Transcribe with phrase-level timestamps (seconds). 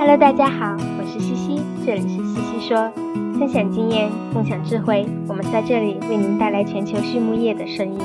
[0.00, 2.90] Hello，大家好，我是西西，这里是西西说，
[3.38, 7.98] 分享经验，共享智慧，我们在这里为您带来全球畜牧业的声音。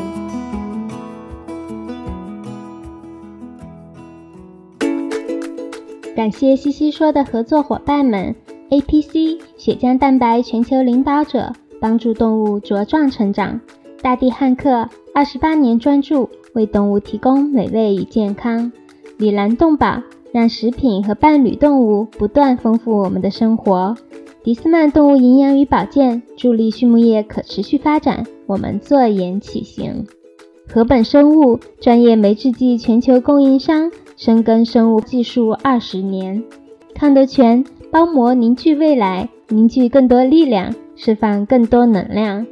[6.14, 8.36] 感谢西西说的合作伙伴们
[8.72, 13.62] ：APC 血浆蛋白全球领导者，帮助动物茁壮成长；
[14.02, 18.70] 大地汉克二十八年专注，为动物提供美味与健康；
[19.16, 20.02] 里兰动宝。
[20.36, 23.96] 让食品和伴侣动物不断丰富我们的生活。
[24.44, 30.06] 迪斯曼动物营养与保健助力畜牧业可持续发展，我们坐言起行。
[30.68, 36.44] 禾本生物专业酶制剂全球供应商，深耕生物技术二十年。
[36.94, 42.46] 康德全包膜凝聚未来，凝聚更多力量，释放更多能量。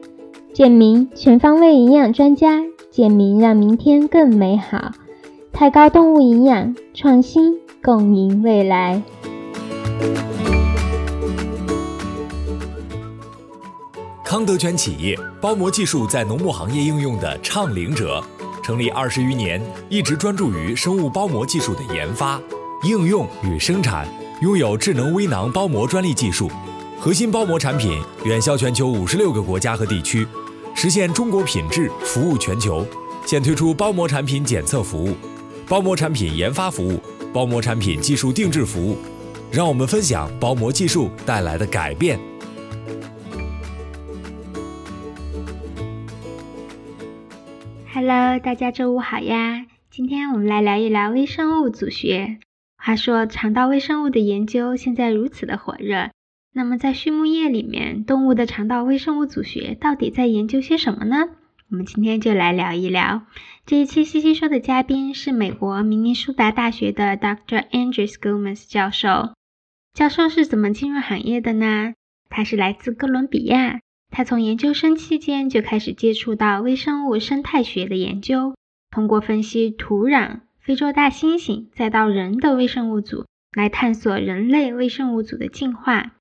[0.53, 4.93] 健明全方位营养专家，健明让明天更美好。
[5.51, 7.59] 太高动物营养创新。
[7.85, 9.03] 共赢未来。
[14.23, 18.23] 康德全企业包膜技术在农牧行业应用的倡领者，
[18.63, 22.41] 成立二十余年，一直专注于生物包膜技术的研发、
[22.83, 24.07] 应用与生产，
[24.41, 26.49] 拥有智能微囊包膜专利技术，
[26.97, 30.25] 核心包膜产品远销全球五十六个国家和地区，
[30.73, 32.87] 实现中国品质服务全球。
[33.25, 35.15] 现推出包膜产品检测服务、
[35.67, 36.97] 包膜产品研发服务。
[37.33, 38.97] 包膜产品技术定制服务，
[39.51, 42.19] 让我们分享包膜技术带来的改变。
[47.91, 49.65] Hello，大家周五好呀！
[49.89, 52.37] 今天我们来聊一聊微生物组学。
[52.77, 56.11] 话说，肠道微生物的研究现在如此的火热，
[56.53, 61.29] 那么在畜牧业里面，动物的肠道微生物组学到底在研究些什么呢？
[61.71, 63.23] 我们今天就来聊一聊
[63.65, 67.65] 这一期西西说的嘉宾是美国明尼苏达大学的 Dr.
[67.69, 69.33] Andrew Gomez 教授。
[69.93, 71.93] 教授是怎么进入行业的呢？
[72.29, 73.79] 他是来自哥伦比亚，
[74.09, 78.53] 他从研究生期间就开始接触到微生物生态学的研究，
[78.91, 86.11] 通过分析土壤、非洲大猩猩，再到人的微生物组，来探索人类微生物组的进化。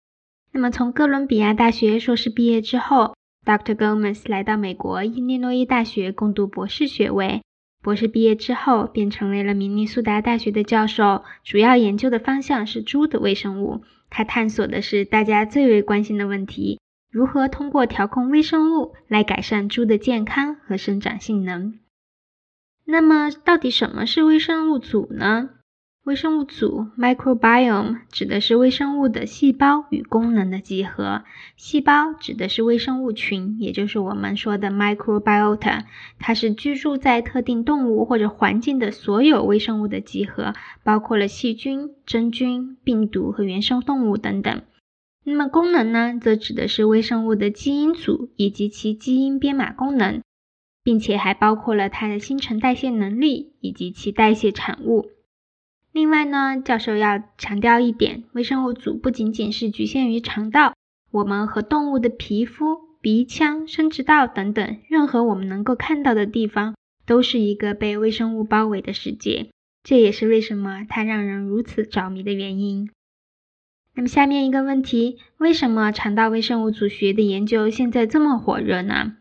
[0.53, 3.75] 那么从哥伦比亚大学硕士毕业之后，Dr.
[3.75, 7.43] Gomez 来到美国伊利诺伊大学攻读博士学位。
[7.83, 13.83] 博士毕业之后，便成为了明尼苏达大学的教授，主要研究的方向是猪的微生物。
[14.09, 16.79] 他探索的是大家最为关心的问题：
[17.11, 21.81] 如何通过调控微生物来改善猪的健康和生长性能。
[22.85, 25.51] 那么，到底什么是微生物组呢？
[26.05, 31.23] 微生物组 （microbiome） 指的是微生物的细胞与功能的集合。
[31.57, 35.85] 细胞指的是微生物群，也就是我们说的 microbiota。
[36.19, 44.63] 它是居住在特定动物或者环境的所有微生物的集合，包括了细菌、真菌、病毒和原生动物等等。
[45.23, 50.21] 那么功能呢，则指的是微生物的基因组以及其基因编码功能，
[50.83, 55.07] 并且还包括了它的新陈代谢能力以及其代谢产物。
[55.93, 60.75] 另外呢，教授要强调一点，微生物组不仅仅是局限于肠道，
[61.11, 69.51] 我们和动物的皮肤、鼻腔、生殖道等等，任何我们能够看到的地方，都是一个被微生物包围的世界。
[69.85, 72.91] 这也是为什么它让人如此着迷的原因。
[73.95, 79.17] 那么下面一个问题，为什么肠道微生物组学的研究现在这么火热呢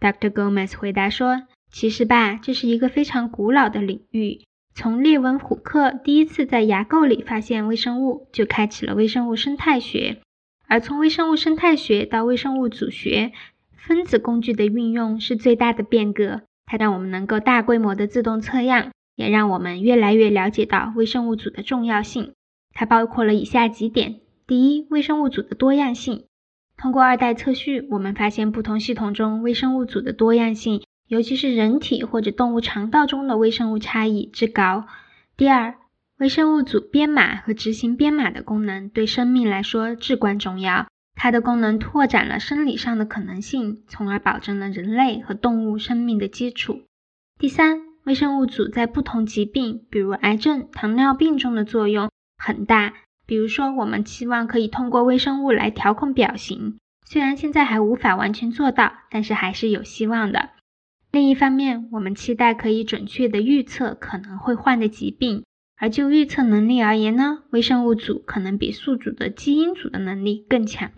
[0.00, 0.30] ？Dr.
[0.30, 4.40] Gomez 回答说，其实吧，这是一个非常古老的领域。
[4.80, 10.18] 从列文虎克第一次在牙垢里发现微生物，就开启了微生物生态学。
[10.68, 13.32] 而从微生物生态学到微生物组学，
[13.72, 16.42] 分子工具的运用是最大的变革。
[16.64, 22.34] 它让我们能够大规模的自动测样，也让我们越来越了解到微生物组的重要性。
[22.72, 26.26] 它包括了以下几点：第一，微生物组的多样性。
[26.76, 30.84] 通过二代测序，我们发现不同系统中微生物组的多样性。
[31.08, 34.86] 尤其是人体或者动物肠道中的微生物差异之高。
[35.36, 35.74] 第二，
[36.18, 40.86] 微生物组编码和执行编码的功能对生命来说至关重要。
[41.14, 46.82] 它的功能拓展了生理上的可能性，从而保证了人类和动物生命的基础。
[47.38, 52.92] 第三，微生物组在不同疾病，比如癌症、糖尿病中的作用很大。
[53.26, 60.50] 比如说，我们期望可以通过微生物来调控表型，虽然现在还无法完全做到，但是还是有希望的。
[61.10, 65.44] 另一方面，我们期待可以准确地预测可能会患的疾病，
[65.76, 70.92] 而就预测能力而言呢，微生物组可能比宿主的基因组的能力更强。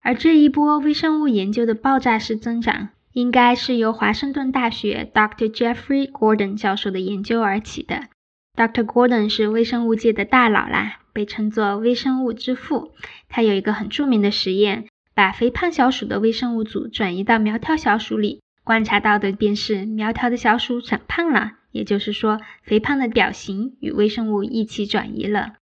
[0.00, 5.50] 而这一波微生物研究的爆炸式增长，应该是由华盛顿大学 Dr.
[5.50, 8.08] Jeffrey Gordon 教授的研究而起的。
[8.56, 8.84] Dr.
[8.84, 11.00] Gordon 是微生物界的大佬啦。
[11.10, 12.92] 被称作微生物之父。
[13.28, 25.54] 他有一个很著名的实验，把肥胖小鼠的微生物组转移到苗条小鼠里，观察到的便是苗条的小鼠长胖了，也就是说，肥胖的表型与微生物一起转移了。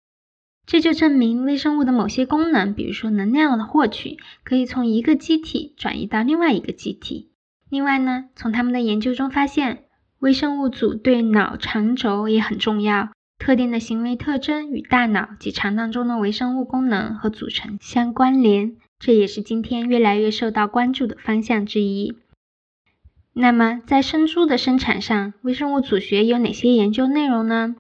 [0.67, 7.31] 这就证明微生物的某些功能，比如说能量的获取，可以从一个机体转移到另外一个机体。
[7.71, 9.85] 另外呢，从他们的研究中发现，
[10.19, 13.11] 微生物组对脑长轴也很重要。
[13.39, 22.17] 特定的行为特征与大脑及肠道中的微生物功能和组成相关联，这也是今天越来越受到关注的方向之一。
[23.39, 27.77] 那么，在生猪的生产上，微生物组学有哪些研究内容呢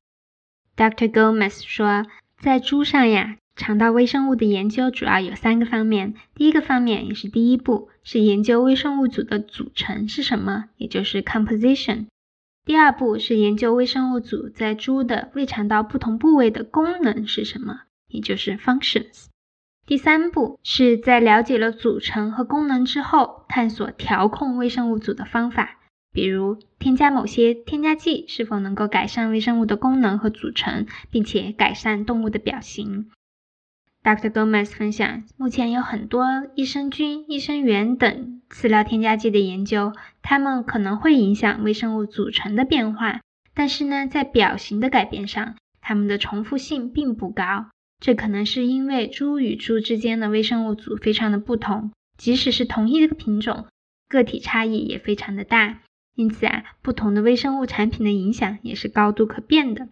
[0.76, 1.10] ？Dr.
[1.10, 2.04] Gomez 说。
[2.38, 6.14] 在猪上呀，肠道微生物的研究主要有三个方面。
[6.34, 12.04] 第一个方面也是第一步，是研究微生物组的组成是什么，也就是 composition。
[12.66, 19.24] 第二步是研究微生物组在猪的胃肠道不同部位的功能是什么，也就是 functions。
[19.86, 25.78] 第三步是在了解了组成和功能之后，探索调控微生物组的方法。
[26.12, 33.10] 比如添加某些添加剂是否能够改善微生物的功能和组成，并且改善动物的表型。
[34.02, 34.30] Dr.
[34.30, 36.24] Gomez 分享，目前有很多
[36.54, 39.92] 益生菌、益生元等饲料添加剂的研究，
[40.22, 43.20] 它们可能会影响微生物组成的变化，
[43.54, 47.66] 但是呢，在表型的改变上，它们的重复性并不高。
[47.98, 53.66] 这可能是因为猪与猪之间的微生物组非常的不同，即使是同一个品种，
[54.08, 55.80] 个体差异也非常的大。
[56.14, 59.88] 因此啊，不同的微生物产品的影响也是高度可变的。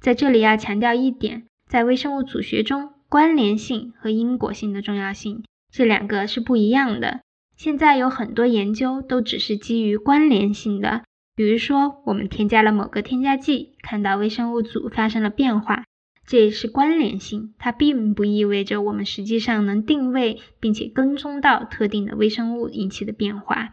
[0.00, 7.20] 在这里要强调一点，在微生物组学中，关联性和因果性的重要性，这两个是不一样的。
[7.56, 11.02] 现在有很多研究都只是基于关联性的，
[11.34, 15.84] 比如说我们添加了某个添加剂，看到微生物组发生了变化，
[16.28, 23.72] 这是关联性，它并不意味着我们实际上能定位并且跟踪到特定的微生物引起的变化。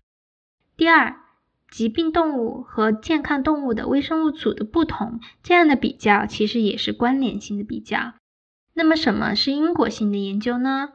[0.76, 1.18] 第二。
[1.72, 8.14] 疾病动物和健康动物的微生物组的不同，这样的比较其实也是关联性的比较。
[8.74, 10.90] 那么什么是因果性的研究呢？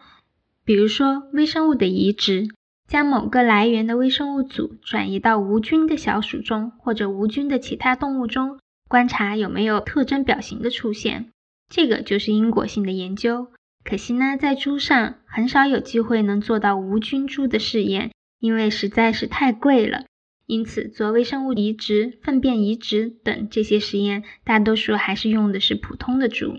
[0.64, 2.48] 比如说微生物的移植，
[2.86, 8.58] 将某个来源的微生物组转移到无菌的小鼠中或者无菌的其他动物中，
[8.88, 11.30] 观察有没有特征表型的出现，
[11.70, 13.46] 这个就是因果性的研究。
[13.82, 20.04] 可惜呢，在猪上很少有机会能做到无菌猪的试验，因为实在是太贵了。
[20.46, 26.58] 因此，做微生物移植、粪便移植等这些实验，大多数还是用的是普通的猪。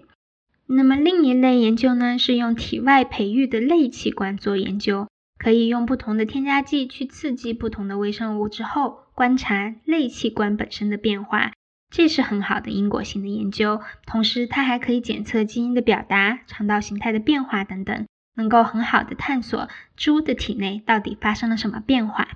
[0.66, 11.52] 那么，另一类研究呢，是用体外培育的类器官做研究，可以用不同的添加剂去刺激不同的微生物之后，观察类器官本身的变化，
[11.92, 13.82] 这是很好的因果性的研究。
[14.08, 19.68] 同时，它还可以检测基因的表达、肠道形态的变化等等，能够很好的探索
[19.98, 22.30] 猪的体内到底发生了什么变化。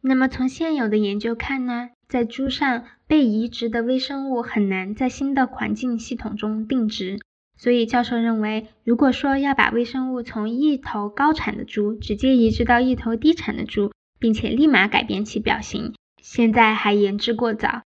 [0.00, 7.20] 那么从现有的研究看呢，在猪上被移植的微生物很难在新的环境系统中定植，
[7.56, 17.82] 所以教授认为，如果说要把微生物从一头高产的猪直接移植到一头低产的猪，并且立马改变其表型，现在还言之过早。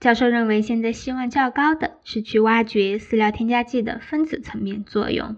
[0.00, 5.36] 教授认为，现在希望较高的是去挖掘饲料添加剂的分子层面作用。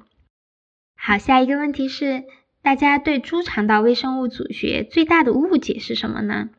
[0.97, 2.25] 好，下一个问题是。
[2.61, 6.51] 大家对猪肠道微生物组学最大的误解是什么呢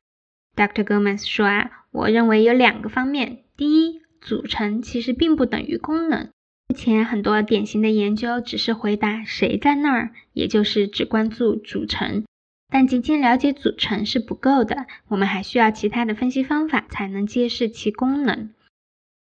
[0.55, 0.83] ？Dr.
[0.83, 3.43] Gomez 说啊，我认为有两个方面。
[3.57, 6.29] 第一，组成其实并不等于功能。
[6.69, 12.23] 目前很多典型的研究只是回答谁在那儿，也就是只关注组成，
[12.69, 18.51] 但仅仅了解组成是不够的，我们还需要其他的分析方法才能揭示其功能。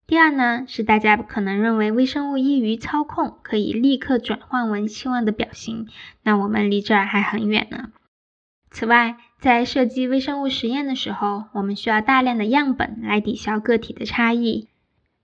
[0.07, 5.87] 第二呢，是大家可能认为微生物易于操控，可以立刻转换为期望的表型，
[6.23, 7.91] 那我们离这儿还很远呢。
[8.71, 14.69] 此外，在设计微生物实验的时候，我们需要大量的样本来抵消个体的差异。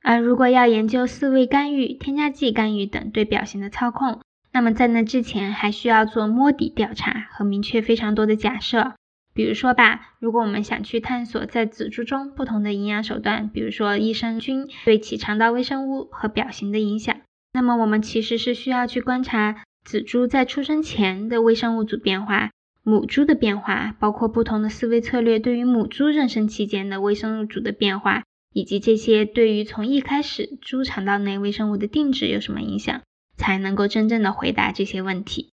[0.03, 4.21] 而如果要研究饲喂干预、添加剂干预等对表型的操控，
[4.55, 8.95] 那么在那之前还需要做摸底调查和明确非常多的假设。
[9.35, 17.17] 比如说吧，如果我们想去探索在仔猪中不同的营养手段，比如说益生菌对其肠道微生物和表型的影响，
[17.53, 22.51] 那么我们其实是需要去观察仔猪在出生前的微生物组变化，
[22.85, 33.03] 母猪的变化，包括不同的思维策略对于母猪妊娠期间的微生物组的变化，以及这些对于从一开始猪肠道内微生物的定制有什么影响，
[33.37, 35.51] 才能够真正的回答这些问题。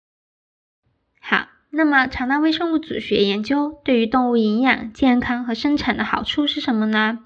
[1.20, 1.48] 好。
[1.72, 7.20] 那么，肠道微生物组学研究对于动物营养、健康和生产的好处是什么呢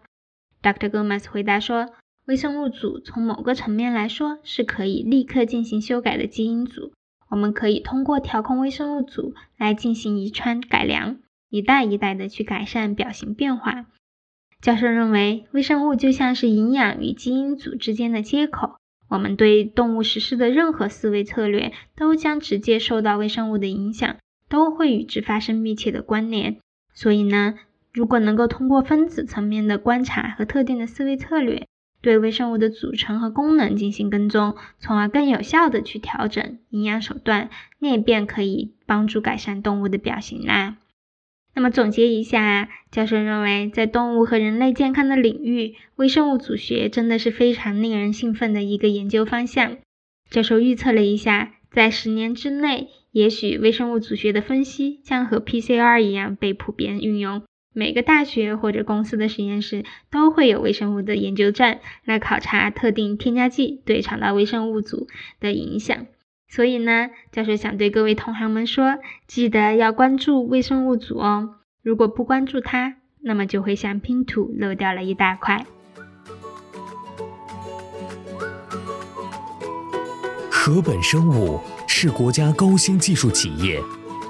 [0.62, 0.90] ？Dr.
[0.90, 1.94] Gomez 回答说
[2.28, 6.92] ：“微生物组从某个层面来说是可以立刻进行修改的基因组。
[7.30, 11.16] 我们可以通过调控微生物组来进行遗传改良，
[11.48, 13.86] 一代一代的去改善表型变化。
[14.60, 18.76] 教授认为，微生物就像是营养与基因组之间的接口。
[19.08, 24.16] 我们对动物实施的任何思维策略，都将直接受到微生物的影响，
[24.48, 26.56] 都会与之发生密切的关联。
[26.92, 27.54] 所以呢，
[27.92, 31.66] 如果能够通过分子层面的观察和特定的思维策略，
[32.00, 40.76] 对微生物的组成和功能进行跟踪，从而更有效的去调整营养手段，那便可以帮助改善动物的表型啦。
[41.54, 49.78] 那么总结一下，教授认为，在动物和人类健康的领域，微生物组学真的是非常令人兴奋的一个研究方向。
[50.28, 57.42] 教授预测了一下，在十年之内，也许微生物组学的分析将和 PCR 一样被普遍运用。
[57.72, 65.08] 每个大学或者公司的实验室都会有微生物的研究站来考察特定添加剂对肠道微生物组
[65.40, 66.06] 的影响。
[66.48, 71.56] 所以呢，教授想对各位同行们说，记得要关注微生物组哦。
[71.82, 75.66] 如果不关注它，那么就会像拼图漏掉了一大块。
[80.50, 83.80] 禾本生物是国家高新技术企业。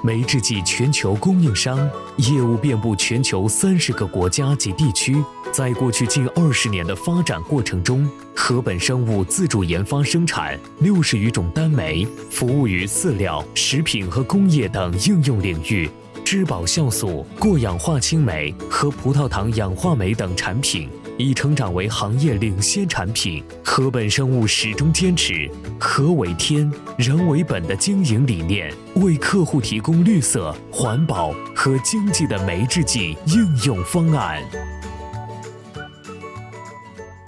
[0.03, 1.77] 酶制剂全球供应商，
[2.17, 5.15] 业务遍布全球三十个国家及地区。
[5.55, 15.89] 在过去近二十年的发展过程中，禾本生物自主研发生产六十余种单酶，服务于饲料、食品和工业等应用领域。
[16.25, 20.89] 质保酵素、过氧化氢酶和葡萄糖氧化酶等产品。
[21.17, 23.41] 已成长为行业领先产品。
[23.63, 34.43] 禾本生物始终坚持“禾为天，人为本”的经营理念，为客户提供绿色、环保和经济的酶制剂应用方案。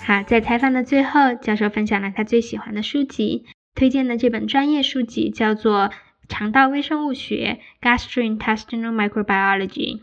[0.08, 3.44] 好，在采访的最后，教授分享了他最喜欢的书籍，
[3.76, 5.90] 推荐的这本专业书籍叫做
[6.30, 10.00] 《肠道微生物学》（Gastrointestinal Microbiology）。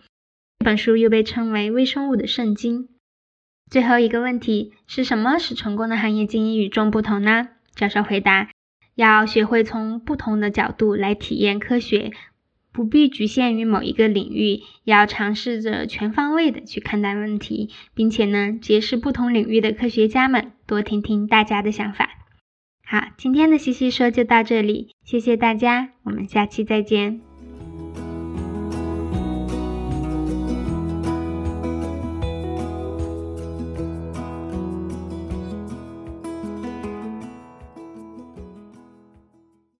[0.59, 2.91] 这本书又被称为“微生物的圣经”。
[3.73, 7.49] 最后一个问题是什么使成功的行业精英与众不同呢？
[7.75, 8.51] 教授回答：
[8.95, 12.13] 要学会从不同的角度来体验科学，
[12.75, 22.11] 不必局限于某一个领域，要尝试着全方位的去看待问题，并且呢，结识不同领域的科学家们，多听听大家的想法。
[22.85, 27.34] 好，今天的西西说就到这里，谢谢大家，我们下期再见。